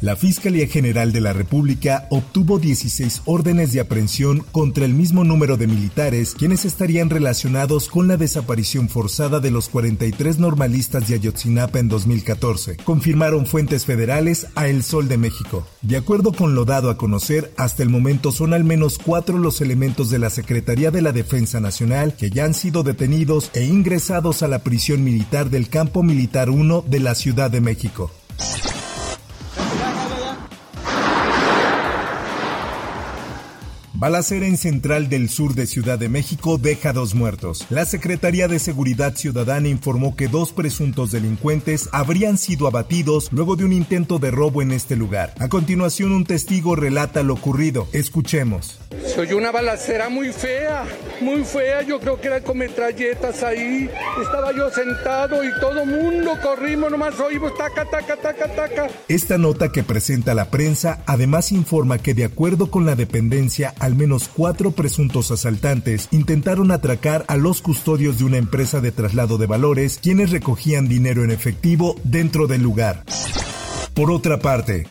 La 0.00 0.14
Fiscalía 0.14 0.68
General 0.68 1.10
de 1.10 1.20
la 1.20 1.32
República 1.32 2.06
obtuvo 2.10 2.60
16 2.60 3.22
órdenes 3.24 3.72
de 3.72 3.80
aprehensión 3.80 4.44
contra 4.52 4.84
el 4.84 4.94
mismo 4.94 5.24
número 5.24 5.56
de 5.56 5.66
militares 5.66 6.36
quienes 6.38 6.64
estarían 6.64 7.10
relacionados 7.10 7.88
con 7.88 8.06
la 8.06 8.16
desaparición 8.16 8.88
forzada 8.88 9.40
de 9.40 9.50
los 9.50 9.68
43 9.68 10.38
normalistas 10.38 11.08
de 11.08 11.16
Ayotzinapa 11.16 11.80
en 11.80 11.88
2014, 11.88 12.76
confirmaron 12.84 13.44
fuentes 13.44 13.86
federales 13.86 14.46
a 14.54 14.68
El 14.68 14.84
Sol 14.84 15.08
de 15.08 15.18
México. 15.18 15.66
De 15.82 15.96
acuerdo 15.96 16.32
con 16.32 16.54
lo 16.54 16.64
dado 16.64 16.90
a 16.90 16.96
conocer, 16.96 17.52
hasta 17.56 17.82
el 17.82 17.88
momento 17.88 18.30
son 18.30 18.54
al 18.54 18.62
menos 18.62 18.98
cuatro 18.98 19.36
los 19.36 19.60
elementos 19.60 20.10
de 20.10 20.20
la 20.20 20.30
Secretaría 20.30 20.92
de 20.92 21.02
la 21.02 21.10
Defensa 21.10 21.58
Nacional 21.58 22.14
que 22.14 22.30
ya 22.30 22.44
han 22.44 22.54
sido 22.54 22.84
detenidos 22.84 23.50
e 23.52 23.64
ingresados 23.64 24.44
a 24.44 24.48
la 24.48 24.60
prisión 24.60 25.02
militar 25.02 25.50
del 25.50 25.68
Campo 25.68 26.04
Militar 26.04 26.50
1 26.50 26.84
de 26.86 27.00
la 27.00 27.16
Ciudad 27.16 27.50
de 27.50 27.60
México. 27.60 28.12
Balacera 34.00 34.46
en 34.46 34.56
Central 34.56 35.08
del 35.08 35.28
Sur 35.28 35.56
de 35.56 35.66
Ciudad 35.66 35.98
de 35.98 36.08
México 36.08 36.56
deja 36.56 36.92
dos 36.92 37.16
muertos. 37.16 37.66
La 37.68 37.84
Secretaría 37.84 38.46
de 38.46 38.60
Seguridad 38.60 39.16
Ciudadana 39.16 39.66
informó 39.66 40.14
que 40.14 40.28
dos 40.28 40.52
presuntos 40.52 41.10
delincuentes 41.10 41.88
habrían 41.90 42.38
sido 42.38 42.68
abatidos 42.68 43.28
luego 43.32 43.56
de 43.56 43.64
un 43.64 43.72
intento 43.72 44.20
de 44.20 44.30
robo 44.30 44.62
en 44.62 44.70
este 44.70 44.94
lugar. 44.94 45.34
A 45.40 45.48
continuación, 45.48 46.12
un 46.12 46.24
testigo 46.24 46.76
relata 46.76 47.24
lo 47.24 47.34
ocurrido. 47.34 47.88
Escuchemos. 47.92 48.78
Se 49.04 49.20
oyó 49.20 49.36
una 49.36 49.50
balacera 49.50 50.08
muy 50.08 50.32
fea, 50.32 50.84
muy 51.20 51.42
fea. 51.42 51.82
Yo 51.82 51.98
creo 51.98 52.20
que 52.20 52.28
era 52.28 52.40
con 52.40 52.58
metralletas 52.58 53.42
ahí. 53.42 53.90
Estaba 54.22 54.52
yo 54.52 54.70
sentado 54.70 55.42
y 55.42 55.48
todo 55.58 55.84
mundo 55.84 56.38
corrimos, 56.40 56.92
nomás 56.92 57.18
oímos 57.18 57.52
taca, 57.58 57.84
taca, 57.84 58.16
taca, 58.16 58.54
taca. 58.54 58.86
Esta 59.08 59.38
nota 59.38 59.72
que 59.72 59.82
presenta 59.82 60.34
la 60.34 60.50
prensa 60.50 61.02
además 61.04 61.50
informa 61.50 61.98
que 61.98 62.14
de 62.14 62.24
acuerdo 62.24 62.70
con 62.70 62.86
la 62.86 62.94
dependencia, 62.94 63.74
al 63.88 63.96
menos 63.96 64.28
cuatro 64.28 64.72
presuntos 64.72 65.30
asaltantes 65.30 66.08
intentaron 66.10 66.70
atracar 66.72 67.24
a 67.26 67.36
los 67.38 67.62
custodios 67.62 68.18
de 68.18 68.24
una 68.24 68.36
empresa 68.36 68.80
de 68.80 68.92
traslado 68.92 69.38
de 69.38 69.46
valores, 69.46 69.98
quienes 70.02 70.30
recogían 70.30 70.88
dinero 70.88 71.24
en 71.24 71.30
efectivo 71.30 71.96
dentro 72.04 72.46
del 72.46 72.62
lugar. 72.62 73.04
Por 73.94 74.10
otra 74.10 74.38
parte, 74.38 74.86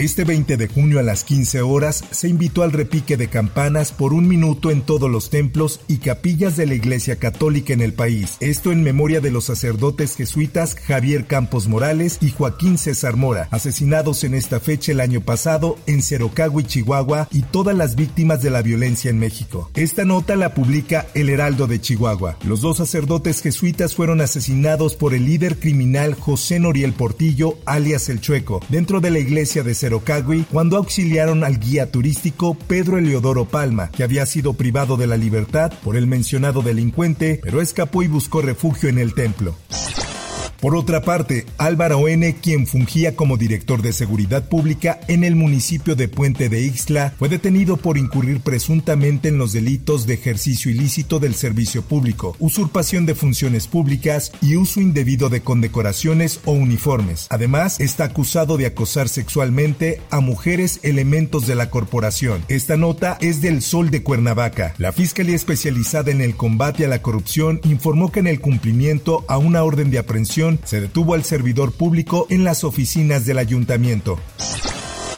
Este 0.00 0.24
20 0.24 0.56
de 0.56 0.66
junio 0.66 0.98
a 0.98 1.02
las 1.02 1.24
15 1.24 1.60
horas 1.60 2.02
se 2.10 2.26
invitó 2.26 2.62
al 2.62 2.72
repique 2.72 3.18
de 3.18 3.28
campanas 3.28 3.92
por 3.92 4.14
un 4.14 4.28
minuto 4.28 4.70
en 4.70 4.80
todos 4.80 5.10
los 5.10 5.28
templos 5.28 5.82
y 5.88 5.98
capillas 5.98 6.56
de 6.56 6.64
la 6.64 6.72
Iglesia 6.72 7.16
Católica 7.16 7.74
en 7.74 7.82
el 7.82 7.92
país. 7.92 8.38
Esto 8.40 8.72
en 8.72 8.82
memoria 8.82 9.20
de 9.20 9.30
los 9.30 9.44
sacerdotes 9.44 10.16
jesuitas 10.16 10.74
Javier 10.74 11.26
Campos 11.26 11.68
Morales 11.68 12.16
y 12.22 12.30
Joaquín 12.30 12.78
César 12.78 13.16
Mora, 13.16 13.48
asesinados 13.50 14.24
en 14.24 14.32
esta 14.32 14.58
fecha 14.58 14.92
el 14.92 15.00
año 15.00 15.20
pasado 15.20 15.76
en 15.86 16.00
Cerocagua 16.00 16.62
y 16.62 16.64
Chihuahua 16.64 17.28
y 17.30 17.42
todas 17.42 17.76
las 17.76 17.94
víctimas 17.94 18.40
de 18.40 18.48
la 18.48 18.62
violencia 18.62 19.10
en 19.10 19.18
México. 19.18 19.70
Esta 19.74 20.06
nota 20.06 20.34
la 20.34 20.54
publica 20.54 21.08
El 21.12 21.28
Heraldo 21.28 21.66
de 21.66 21.78
Chihuahua. 21.78 22.38
Los 22.46 22.62
dos 22.62 22.78
sacerdotes 22.78 23.42
jesuitas 23.42 23.94
fueron 23.94 24.22
asesinados 24.22 24.96
por 24.96 25.12
el 25.12 25.26
líder 25.26 25.58
criminal 25.58 26.14
José 26.14 26.58
Noriel 26.58 26.94
Portillo, 26.94 27.58
alias 27.66 28.08
El 28.08 28.22
Chueco, 28.22 28.62
dentro 28.70 29.02
de 29.02 29.10
la 29.10 29.18
iglesia 29.18 29.62
de 29.62 29.74
Cerocagua 29.74 29.89
cuando 30.50 30.76
auxiliaron 30.76 31.42
al 31.42 31.58
guía 31.58 31.90
turístico 31.90 32.56
Pedro 32.68 32.98
Eleodoro 32.98 33.46
Palma, 33.46 33.90
que 33.90 34.04
había 34.04 34.24
sido 34.26 34.54
privado 34.54 34.96
de 34.96 35.06
la 35.06 35.16
libertad 35.16 35.72
por 35.82 35.96
el 35.96 36.06
mencionado 36.06 36.62
delincuente, 36.62 37.40
pero 37.42 37.60
escapó 37.60 38.02
y 38.02 38.08
buscó 38.08 38.42
refugio 38.42 38.88
en 38.88 38.98
el 38.98 39.14
templo. 39.14 39.56
Por 40.60 40.76
otra 40.76 41.00
parte, 41.00 41.46
Álvaro 41.56 42.06
N., 42.06 42.36
quien 42.42 42.66
fungía 42.66 43.16
como 43.16 43.38
director 43.38 43.80
de 43.80 43.94
seguridad 43.94 44.46
pública 44.46 45.00
en 45.08 45.24
el 45.24 45.34
municipio 45.34 45.96
de 45.96 46.06
Puente 46.06 46.50
de 46.50 46.60
Ixtla, 46.60 47.14
fue 47.18 47.30
detenido 47.30 47.78
por 47.78 47.96
incurrir 47.96 48.40
presuntamente 48.40 49.28
en 49.28 49.38
los 49.38 49.54
delitos 49.54 50.06
de 50.06 50.14
ejercicio 50.14 50.70
ilícito 50.70 51.18
del 51.18 51.34
servicio 51.34 51.80
público, 51.80 52.36
usurpación 52.40 53.06
de 53.06 53.14
funciones 53.14 53.68
públicas 53.68 54.32
y 54.42 54.56
uso 54.56 54.82
indebido 54.82 55.30
de 55.30 55.40
condecoraciones 55.40 56.40
o 56.44 56.52
uniformes. 56.52 57.26
Además, 57.30 57.80
está 57.80 58.04
acusado 58.04 58.58
de 58.58 58.66
acosar 58.66 59.08
sexualmente 59.08 60.02
a 60.10 60.20
mujeres 60.20 60.80
elementos 60.82 61.46
de 61.46 61.54
la 61.54 61.70
corporación. 61.70 62.44
Esta 62.48 62.76
nota 62.76 63.16
es 63.22 63.40
del 63.40 63.62
Sol 63.62 63.90
de 63.90 64.02
Cuernavaca. 64.02 64.74
La 64.76 64.92
Fiscalía 64.92 65.36
Especializada 65.36 66.10
en 66.10 66.20
el 66.20 66.36
Combate 66.36 66.84
a 66.84 66.88
la 66.88 67.00
Corrupción 67.00 67.62
informó 67.64 68.12
que 68.12 68.20
en 68.20 68.26
el 68.26 68.40
cumplimiento 68.40 69.24
a 69.26 69.38
una 69.38 69.62
orden 69.62 69.90
de 69.90 69.98
aprehensión 69.98 70.49
se 70.64 70.80
detuvo 70.80 71.14
al 71.14 71.24
servidor 71.24 71.72
público 71.72 72.26
en 72.30 72.44
las 72.44 72.64
oficinas 72.64 73.26
del 73.26 73.38
ayuntamiento. 73.38 74.18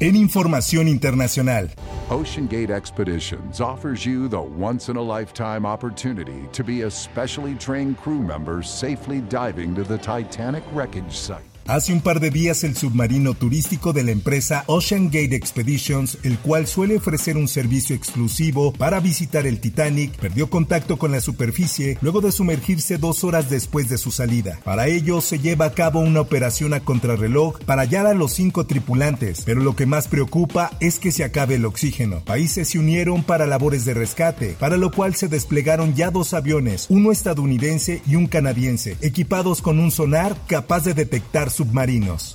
En 0.00 0.16
información 0.16 0.88
internacional. 0.88 1.72
Ocean 2.10 2.46
Gate 2.46 2.70
Expeditions 2.70 3.60
offers 3.60 4.04
you 4.04 4.28
the 4.28 4.40
once 4.40 4.90
in 4.90 4.96
a 4.96 5.02
lifetime 5.02 5.64
opportunity 5.64 6.46
to 6.52 6.62
be 6.62 6.82
a 6.82 6.90
specially 6.90 7.54
trained 7.54 7.96
crew 7.96 8.22
member 8.22 8.62
safely 8.62 9.22
diving 9.22 9.74
to 9.74 9.84
the 9.84 9.96
Titanic 9.96 10.64
wreckage 10.74 11.16
site. 11.16 11.53
Hace 11.66 11.94
un 11.94 12.02
par 12.02 12.20
de 12.20 12.28
días 12.28 12.62
el 12.62 12.76
submarino 12.76 13.32
turístico 13.32 13.94
de 13.94 14.02
la 14.02 14.10
empresa 14.10 14.64
Ocean 14.66 15.06
Gate 15.06 15.34
Expeditions, 15.34 16.18
el 16.22 16.38
cual 16.38 16.66
suele 16.66 16.98
ofrecer 16.98 17.38
un 17.38 17.48
servicio 17.48 17.96
exclusivo 17.96 18.70
para 18.74 19.00
visitar 19.00 19.46
el 19.46 19.60
Titanic, 19.60 20.14
perdió 20.18 20.50
contacto 20.50 20.98
con 20.98 21.10
la 21.10 21.22
superficie 21.22 21.96
luego 22.02 22.20
de 22.20 22.32
sumergirse 22.32 22.98
dos 22.98 23.24
horas 23.24 23.48
después 23.48 23.88
de 23.88 23.96
su 23.96 24.10
salida. 24.10 24.60
Para 24.62 24.88
ello 24.88 25.22
se 25.22 25.38
lleva 25.38 25.64
a 25.64 25.72
cabo 25.72 26.00
una 26.00 26.20
operación 26.20 26.74
a 26.74 26.80
contrarreloj 26.80 27.58
para 27.60 27.80
hallar 27.80 28.06
a 28.06 28.12
los 28.12 28.34
cinco 28.34 28.66
tripulantes, 28.66 29.40
pero 29.46 29.62
lo 29.62 29.74
que 29.74 29.86
más 29.86 30.06
preocupa 30.06 30.70
es 30.80 30.98
que 30.98 31.12
se 31.12 31.24
acabe 31.24 31.54
el 31.54 31.64
oxígeno. 31.64 32.20
Países 32.26 32.68
se 32.68 32.78
unieron 32.78 33.24
para 33.24 33.46
labores 33.46 33.86
de 33.86 33.94
rescate, 33.94 34.54
para 34.60 34.76
lo 34.76 34.90
cual 34.90 35.14
se 35.14 35.28
desplegaron 35.28 35.94
ya 35.94 36.10
dos 36.10 36.34
aviones, 36.34 36.88
uno 36.90 37.10
estadounidense 37.10 38.02
y 38.06 38.16
un 38.16 38.26
canadiense, 38.26 38.98
equipados 39.00 39.62
con 39.62 39.78
un 39.78 39.90
sonar 39.90 40.36
capaz 40.46 40.84
de 40.84 40.92
detectar 40.92 41.53
submarinos. 41.54 42.34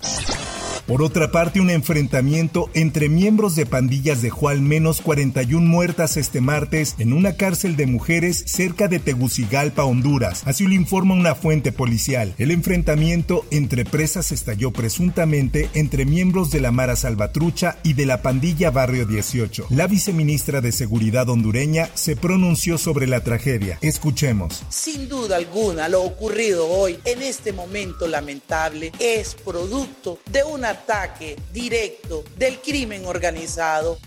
Por 0.89 1.03
otra 1.03 1.29
parte, 1.29 1.61
un 1.61 1.69
enfrentamiento 1.69 2.67
entre 2.73 3.09
miembros 3.09 3.55
de 3.55 3.67
pandillas 3.67 4.23
dejó 4.23 4.49
al 4.49 4.61
menos 4.61 5.01
41 5.01 5.63
muertas 5.63 6.17
este 6.17 6.41
martes 6.41 6.95
en 6.97 7.13
una 7.13 7.33
cárcel 7.33 7.75
de 7.75 7.85
mujeres 7.85 8.43
cerca 8.47 8.87
de 8.87 8.97
Tegucigalpa, 8.97 9.83
Honduras. 9.83 10.41
Así 10.45 10.65
lo 10.65 10.73
informa 10.73 11.13
una 11.13 11.35
fuente 11.35 11.71
policial. 11.71 12.33
El 12.39 12.49
enfrentamiento 12.49 13.45
entre 13.51 13.85
presas 13.85 14.31
estalló 14.31 14.71
presuntamente 14.71 15.69
entre 15.75 16.05
miembros 16.05 16.49
de 16.49 16.59
la 16.59 16.71
Mara 16.71 16.95
Salvatrucha 16.95 17.77
y 17.83 17.93
de 17.93 18.07
la 18.07 18.23
pandilla 18.23 18.71
Barrio 18.71 19.05
18. 19.05 19.67
La 19.69 19.85
viceministra 19.85 20.59
de 20.59 20.71
Seguridad 20.71 21.29
hondureña 21.29 21.87
se 21.93 22.15
pronunció 22.15 22.79
sobre 22.79 23.05
la 23.05 23.23
tragedia. 23.23 23.77
Escuchemos. 23.83 24.63
Sin 24.69 25.07
duda 25.07 25.35
alguna, 25.35 25.87
lo 25.87 26.01
ocurrido 26.01 26.67
hoy 26.67 26.97
en 27.05 27.21
este 27.21 27.53
momento 27.53 28.07
lamentable 28.07 28.91
es 28.97 29.35
producto 29.35 30.17
de 30.31 30.43
una 30.43 30.78
ataque 30.79 31.35
directo 31.51 32.23
del 32.37 32.59
crimen 32.61 33.05
organizado. 33.05 33.97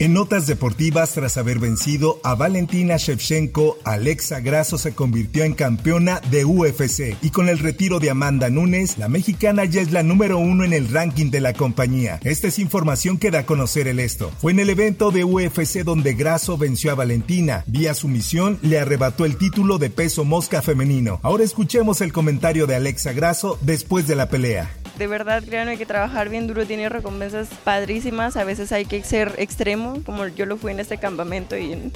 En 0.00 0.12
notas 0.12 0.46
deportivas, 0.46 1.10
tras 1.10 1.36
haber 1.38 1.58
vencido 1.58 2.20
a 2.22 2.36
Valentina 2.36 2.96
Shevchenko, 2.98 3.78
Alexa 3.82 4.38
Grasso 4.38 4.78
se 4.78 4.94
convirtió 4.94 5.42
en 5.42 5.54
campeona 5.54 6.20
de 6.30 6.44
UFC 6.44 7.16
y 7.20 7.30
con 7.30 7.48
el 7.48 7.58
retiro 7.58 7.98
de 7.98 8.08
Amanda 8.08 8.48
Nunes, 8.48 8.96
la 8.96 9.08
mexicana 9.08 9.64
ya 9.64 9.80
es 9.80 9.90
la 9.90 10.04
número 10.04 10.38
uno 10.38 10.62
en 10.62 10.72
el 10.72 10.88
ranking 10.88 11.32
de 11.32 11.40
la 11.40 11.52
compañía. 11.52 12.20
Esta 12.22 12.46
es 12.46 12.60
información 12.60 13.18
que 13.18 13.32
da 13.32 13.40
a 13.40 13.46
conocer 13.46 13.88
el 13.88 13.98
esto. 13.98 14.30
Fue 14.38 14.52
en 14.52 14.60
el 14.60 14.70
evento 14.70 15.10
de 15.10 15.24
UFC 15.24 15.82
donde 15.82 16.14
Grasso 16.14 16.56
venció 16.56 16.92
a 16.92 16.94
Valentina. 16.94 17.64
Vía 17.66 17.92
sumisión 17.92 18.60
le 18.62 18.78
arrebató 18.78 19.24
el 19.24 19.36
título 19.36 19.78
de 19.78 19.90
peso 19.90 20.24
mosca 20.24 20.62
femenino. 20.62 21.18
Ahora 21.24 21.42
escuchemos 21.42 22.00
el 22.02 22.12
comentario 22.12 22.68
de 22.68 22.76
Alexa 22.76 23.12
Grasso 23.12 23.58
después 23.62 24.06
de 24.06 24.14
la 24.14 24.28
pelea 24.28 24.77
de 24.98 25.06
verdad 25.06 25.42
créanme 25.44 25.78
que 25.78 25.86
trabajar 25.86 26.28
bien 26.28 26.46
duro 26.46 26.66
tiene 26.66 26.88
recompensas 26.88 27.48
padrísimas, 27.64 28.36
a 28.36 28.44
veces 28.44 28.72
hay 28.72 28.84
que 28.84 29.02
ser 29.04 29.34
extremo, 29.38 30.02
como 30.04 30.26
yo 30.26 30.44
lo 30.44 30.56
fui 30.56 30.72
en 30.72 30.80
este 30.80 30.98
campamento 30.98 31.56
y 31.56 31.72
en... 31.72 31.92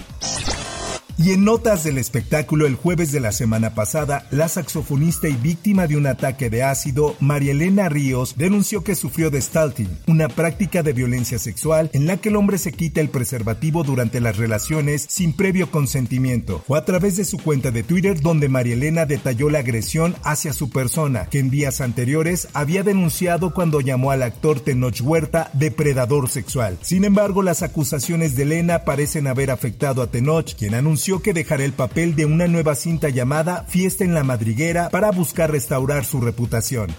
Y 1.25 1.31
en 1.31 1.45
notas 1.45 1.85
del 1.85 1.99
espectáculo, 1.99 2.67
el 2.67 2.75
jueves 2.75 3.13
de 3.13 3.21
la 3.21 3.31
semana 3.31 3.77
pasada, 3.77 4.27
la 4.33 4.49
saxofonista 4.49 5.29
y 5.29 5.35
víctima 5.35 5.87
de 5.87 5.97
un 5.97 6.09
ataque 6.09 6.51
de 6.51 6.65
ácido, 6.65 7.15
María 7.21 7.53
Elena 7.53 7.89
Ríos, 7.89 8.35
denunció 8.37 8.83
que 8.83 8.97
sufrió 8.97 9.31
de 9.31 9.41
stalking, 9.41 10.01
una 10.09 10.27
práctica 10.27 10.83
de 10.83 10.93
violencia 10.93 11.39
sexual 11.39 11.91
en 11.93 12.09
la 12.09 12.17
que 12.17 12.31
el 12.31 12.35
hombre 12.35 12.59
se 12.59 12.73
quita 12.73 13.01
el 13.01 13.09
preservativo 13.09 13.85
durante 13.85 14.21
las 14.21 14.37
relaciones 14.37 15.07
sin 15.09 15.33
previo 15.33 15.71
consentimiento. 15.71 16.65
Fue 16.67 16.77
a 16.77 16.85
través 16.85 17.17
de 17.17 17.25
su 17.25 17.39
cuenta 17.39 17.71
de 17.71 17.85
Twitter 17.85 18.21
donde 18.21 18.49
María 18.49 18.75
Elena 18.75 19.07
detalló 19.07 19.49
la 19.49 19.61
agresión 19.61 20.17
hacia 20.25 20.53
su 20.53 20.71
persona, 20.71 21.27
que 21.27 21.39
en 21.39 21.51
días 21.51 21.81
anteriores 21.81 22.49
había 22.53 22.83
denunciado 22.83 23.55
cuando 23.55 23.81
llamó 23.81 24.11
al 24.11 24.25
actor 24.25 24.59
Tenoch 24.59 25.01
Huerta 25.01 25.51
depredador 25.53 26.29
sexual. 26.29 26.79
Sin 26.83 27.05
embargo, 27.05 27.45
las 27.45 27.63
acusaciones 27.63 28.35
de 28.35 28.43
Elena 28.43 28.81
parecen 28.81 29.29
haber 29.29 29.53
afectado 29.53 30.03
a 30.03 30.09
Tenoch, 30.09 30.57
quien 30.57 30.75
anunció 30.75 31.12
que 31.21 31.35
dejará 31.35 31.65
el 31.65 31.73
papel 31.73 32.15
de 32.15 32.25
una 32.25 32.47
nueva 32.47 32.75
cinta 32.75 33.09
llamada 33.09 33.65
Fiesta 33.69 34.05
en 34.05 34.15
la 34.15 34.25
Madriguera 34.25 34.89
para 34.89 35.11
buscar 35.11 35.51
restaurar 35.51 36.05
su 36.05 36.21
reputación. 36.21 36.95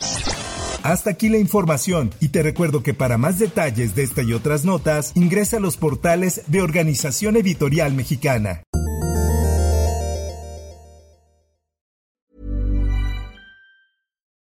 Hasta 0.84 1.12
aquí 1.12 1.30
la 1.30 1.38
información 1.38 2.12
y 2.20 2.28
te 2.28 2.44
recuerdo 2.44 2.84
que 2.84 2.94
para 2.94 3.18
más 3.18 3.40
detalles 3.40 3.96
de 3.96 4.04
esta 4.04 4.22
y 4.22 4.34
otras 4.34 4.66
notas 4.66 5.14
ingresa 5.16 5.58
a 5.58 5.60
los 5.62 5.78
portales 5.78 6.44
de 6.48 6.62
Organización 6.62 7.38
Editorial 7.38 7.94
Mexicana. 7.94 8.64